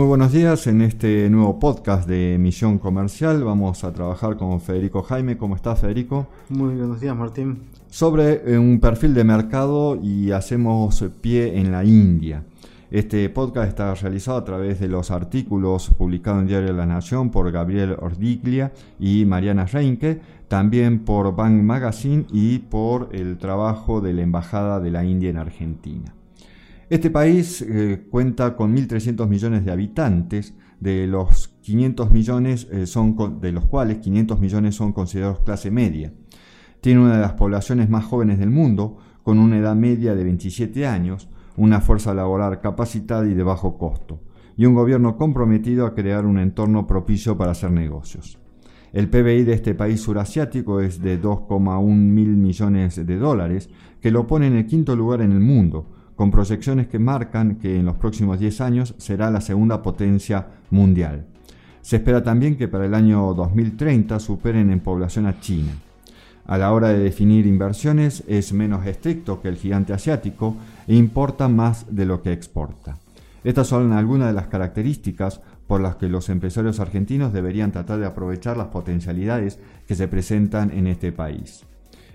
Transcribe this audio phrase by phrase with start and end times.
[0.00, 0.66] Muy buenos días.
[0.66, 5.36] En este nuevo podcast de Misión Comercial vamos a trabajar con Federico Jaime.
[5.36, 6.26] ¿Cómo estás, Federico?
[6.48, 7.64] Muy buenos días, Martín.
[7.90, 12.42] Sobre eh, un perfil de mercado y hacemos pie en la India.
[12.90, 17.52] Este podcast está realizado a través de los artículos publicados en Diario La Nación por
[17.52, 24.22] Gabriel Ordiglia y Mariana Reinke, también por Bank Magazine y por el trabajo de la
[24.22, 26.14] Embajada de la India en Argentina.
[26.90, 33.40] Este país eh, cuenta con 1.300 millones de habitantes, de los 500 millones eh, son
[33.40, 36.12] de los cuales 500 millones son considerados clase media.
[36.80, 40.84] Tiene una de las poblaciones más jóvenes del mundo, con una edad media de 27
[40.84, 44.18] años, una fuerza laboral capacitada y de bajo costo,
[44.56, 48.40] y un gobierno comprometido a crear un entorno propicio para hacer negocios.
[48.92, 53.70] El PBI de este país surasiático es de 2,1 mil millones de dólares,
[54.00, 57.78] que lo pone en el quinto lugar en el mundo, con proyecciones que marcan que
[57.78, 61.24] en los próximos 10 años será la segunda potencia mundial.
[61.80, 65.72] Se espera también que para el año 2030 superen en población a China.
[66.44, 71.48] A la hora de definir inversiones es menos estricto que el gigante asiático e importa
[71.48, 72.98] más de lo que exporta.
[73.42, 78.04] Estas son algunas de las características por las que los empresarios argentinos deberían tratar de
[78.04, 79.58] aprovechar las potencialidades
[79.88, 81.64] que se presentan en este país.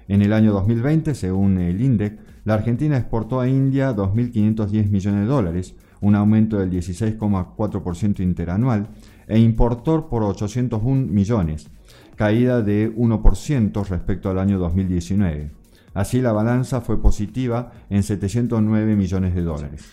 [0.07, 5.25] En el año 2020, según el INDEC, la Argentina exportó a India 2.510 millones de
[5.25, 8.87] dólares, un aumento del 16,4% interanual,
[9.27, 11.71] e importó por 801 millones,
[12.15, 15.51] caída de 1% respecto al año 2019.
[15.95, 19.85] Así la balanza fue positiva en 709 millones de dólares.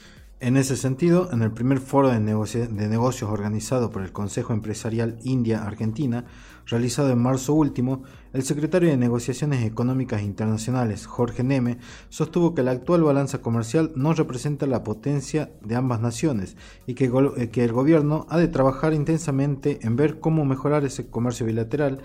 [0.43, 6.25] En ese sentido, en el primer foro de, negocios organizado por el Consejo Empresarial India-Argentina,
[6.67, 12.73] realizado en marzo último, el secretario de Negociaciones Económicas Internacionales, Jorge Neme, sostuvo que la
[12.73, 16.57] actual balanza comercial no representa la potencia de ambas naciones
[16.89, 21.47] y eh, que el gobierno ha de trabajar intensamente en ver cómo mejorar ese comercio
[21.47, 22.03] bilateral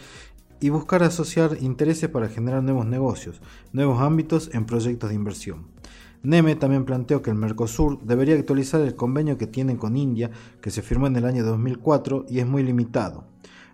[0.59, 3.41] y buscar asociar intereses para generar nuevos negocios,
[3.73, 5.76] nuevos ámbitos en proyectos de inversión.
[6.23, 10.71] Neme también planteó que el Mercosur debería actualizar el convenio que tienen con India, que
[10.71, 13.25] se firmó en el año 2004 y es muy limitado.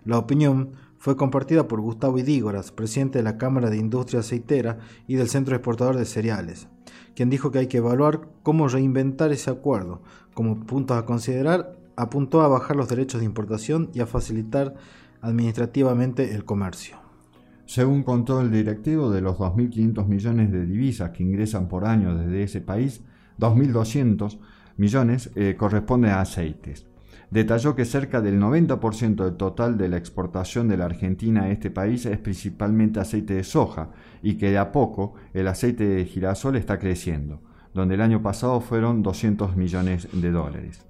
[0.04, 5.16] La opinión fue compartida por Gustavo Idígoras, presidente de la Cámara de Industria Aceitera y
[5.16, 6.68] del Centro Exportador de Cereales,
[7.14, 10.02] quien dijo que hay que evaluar cómo reinventar ese acuerdo.
[10.34, 14.74] Como puntos a considerar, apuntó a bajar los derechos de importación y a facilitar
[15.20, 17.03] administrativamente el comercio.
[17.66, 22.42] Según contó el directivo, de los 2.500 millones de divisas que ingresan por año desde
[22.42, 23.02] ese país,
[23.38, 24.38] 2.200
[24.76, 26.86] millones eh, corresponden a aceites.
[27.30, 31.70] Detalló que cerca del 90% del total de la exportación de la Argentina a este
[31.70, 33.90] país es principalmente aceite de soja
[34.22, 37.40] y que de a poco el aceite de girasol está creciendo,
[37.72, 40.86] donde el año pasado fueron 200 millones de dólares.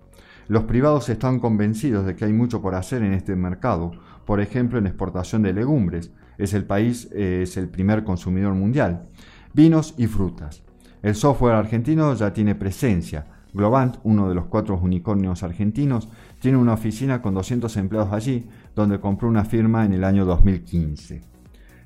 [0.48, 3.92] Los privados están convencidos de que hay mucho por hacer en este mercado,
[4.26, 9.06] por ejemplo en exportación de legumbres, es el país, eh, es el primer consumidor mundial.
[9.53, 10.62] Vinos y frutas.
[11.03, 13.27] El software argentino ya tiene presencia.
[13.53, 16.09] Globant, uno de los cuatro unicornios argentinos,
[16.41, 21.22] tiene una oficina con 200 empleados allí, donde compró una firma en el año 2015.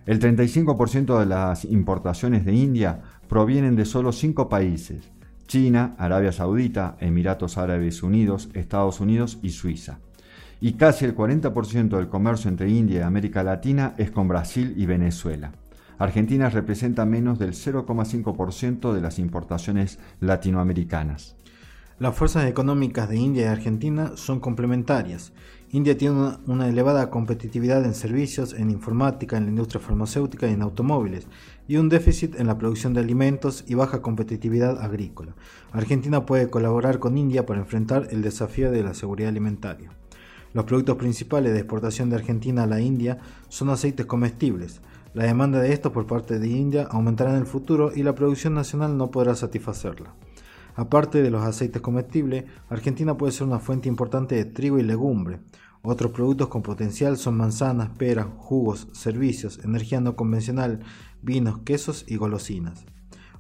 [0.07, 5.11] El 35% de las importaciones de India provienen de solo cinco países,
[5.47, 9.99] China, Arabia Saudita, Emiratos Árabes Unidos, Estados Unidos y Suiza
[10.61, 14.87] y casi el 40% del comercio entre India y América Latina es con Brasil y
[14.87, 15.53] Venezuela.
[15.99, 21.37] Argentina representa menos del 0,5% de las importaciones latinoamericanas.
[21.99, 25.33] Las fuerzas económicas de India y Argentina son complementarias.
[25.73, 30.63] India tiene una, elevada competitividad en servicios, en informática, en la industria farmacéutica y en
[30.63, 31.27] automóviles,
[31.67, 35.35] y un déficit en la producción de alimentos y baja competitividad agrícola.
[35.73, 39.91] Argentina puede colaborar con India para enfrentar el desafío de la seguridad alimentaria.
[40.55, 44.81] Los productos principales de exportación de Argentina a la India son aceites comestibles.
[45.15, 48.55] La demanda de estos por parte de India aumentará en el futuro y la producción
[48.55, 50.15] nacional no podrá satisfacerla.
[50.75, 55.41] Aparte de los aceites comestibles, Argentina puede ser una fuente importante de trigo y legumbre.
[55.83, 60.81] Otros productos con potencial son manzanas, peras, jugos, servicios, energía no convencional,
[61.23, 62.85] vinos, quesos y golosinas.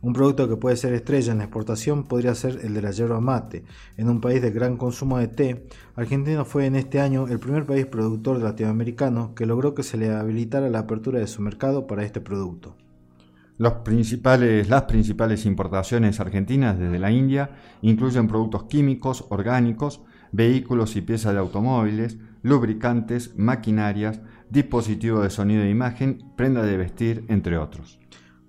[0.01, 3.21] Un producto que puede ser estrella en la exportación podría ser el de la yerba
[3.21, 3.65] mate.
[3.97, 5.67] En un país de gran consumo de té,
[5.97, 10.15] Argentina fue en este año el primer país productor latinoamericano que logró que se le
[10.15, 12.77] habilitara la apertura de su mercado para este producto.
[13.59, 13.73] las
[14.85, 17.51] principales importaciones argentinas desde la India
[17.83, 25.71] incluyen productos químicos, orgánicos, vehículos y piezas de automóviles, lubricantes, maquinarias, dispositivos de sonido e
[25.71, 27.99] imagen, prenda de vestir, entre otros.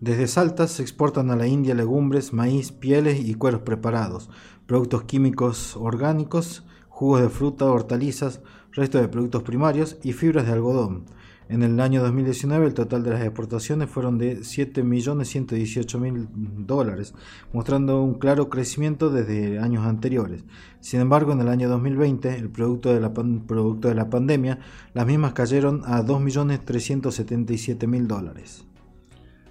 [0.01, 4.29] Desde Salta se exportan a la India legumbres, maíz, pieles y cueros preparados,
[4.65, 8.39] productos químicos orgánicos, jugos de fruta, hortalizas,
[8.71, 11.03] restos de productos primarios y fibras de algodón.
[11.49, 16.29] En el año 2019 el total de las exportaciones fueron de 7.118.000
[16.65, 17.13] dólares,
[17.51, 20.45] mostrando un claro crecimiento desde años anteriores.
[20.79, 24.59] Sin embargo, en el año 2020, el producto de la, producto de la pandemia,
[24.93, 28.68] las mismas cayeron a 2.377.000 dólares.